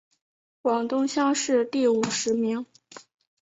[0.63, 2.65] 广东乡试第五十名。